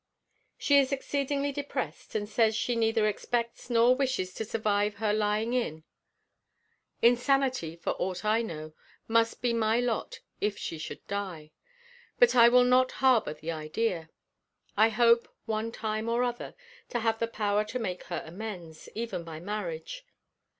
She 0.57 0.79
is 0.79 0.91
exceedingly 0.91 1.51
depressed, 1.51 2.15
and 2.15 2.27
says 2.27 2.55
she 2.55 2.75
neither 2.75 3.07
expects 3.07 3.69
nor 3.69 3.95
wishes 3.95 4.33
to 4.33 4.43
survive 4.43 4.95
her 4.95 5.13
lying 5.13 5.53
in. 5.53 5.83
Insanity, 7.03 7.75
for 7.75 7.91
aught 7.99 8.25
I 8.25 8.41
know, 8.41 8.73
must 9.07 9.43
be 9.43 9.53
my 9.53 9.79
lot 9.79 10.21
if 10.39 10.57
she 10.57 10.79
should 10.79 11.05
die. 11.05 11.51
But 12.17 12.35
I 12.35 12.49
will 12.49 12.63
not 12.63 12.93
harbor 12.93 13.35
the 13.35 13.51
idea. 13.51 14.09
I 14.75 14.89
hope, 14.89 15.27
one 15.45 15.71
time 15.71 16.09
or 16.09 16.23
other, 16.23 16.55
to 16.89 17.01
have 17.01 17.19
the 17.19 17.27
power 17.27 17.63
to 17.65 17.77
make 17.77 18.05
her 18.05 18.23
amends, 18.25 18.89
even 18.95 19.23
by 19.23 19.39
marriage. 19.39 20.03